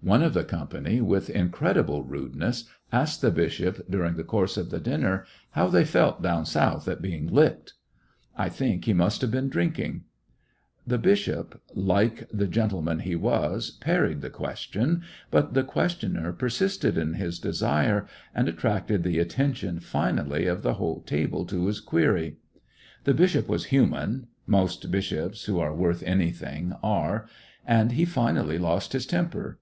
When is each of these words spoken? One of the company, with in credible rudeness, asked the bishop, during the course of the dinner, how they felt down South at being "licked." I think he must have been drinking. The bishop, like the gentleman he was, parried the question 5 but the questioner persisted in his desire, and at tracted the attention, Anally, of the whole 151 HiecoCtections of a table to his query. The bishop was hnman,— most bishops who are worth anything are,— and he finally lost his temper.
One 0.00 0.22
of 0.22 0.34
the 0.34 0.44
company, 0.44 1.00
with 1.00 1.30
in 1.30 1.50
credible 1.50 2.02
rudeness, 2.02 2.64
asked 2.92 3.20
the 3.20 3.30
bishop, 3.30 3.88
during 3.88 4.14
the 4.14 4.24
course 4.24 4.56
of 4.56 4.70
the 4.70 4.80
dinner, 4.80 5.24
how 5.52 5.68
they 5.68 5.84
felt 5.84 6.20
down 6.22 6.44
South 6.44 6.88
at 6.88 7.02
being 7.02 7.28
"licked." 7.28 7.74
I 8.36 8.48
think 8.48 8.84
he 8.84 8.92
must 8.94 9.20
have 9.20 9.30
been 9.30 9.48
drinking. 9.48 10.02
The 10.84 10.98
bishop, 10.98 11.60
like 11.74 12.28
the 12.32 12.48
gentleman 12.48 13.00
he 13.00 13.14
was, 13.14 13.70
parried 13.72 14.22
the 14.22 14.30
question 14.30 15.00
5 15.00 15.06
but 15.30 15.54
the 15.54 15.64
questioner 15.64 16.32
persisted 16.32 16.98
in 16.98 17.14
his 17.14 17.38
desire, 17.38 18.06
and 18.34 18.48
at 18.48 18.58
tracted 18.58 19.04
the 19.04 19.18
attention, 19.18 19.78
Anally, 19.78 20.50
of 20.50 20.62
the 20.62 20.74
whole 20.74 20.96
151 20.96 21.02
HiecoCtections 21.02 21.02
of 21.02 21.04
a 21.04 21.06
table 21.06 21.46
to 21.46 21.66
his 21.66 21.80
query. 21.80 22.36
The 23.04 23.14
bishop 23.14 23.48
was 23.48 23.66
hnman,— 23.68 24.26
most 24.48 24.90
bishops 24.90 25.44
who 25.44 25.58
are 25.60 25.74
worth 25.74 26.02
anything 26.04 26.72
are,— 26.82 27.28
and 27.66 27.92
he 27.92 28.04
finally 28.04 28.58
lost 28.58 28.92
his 28.94 29.06
temper. 29.06 29.60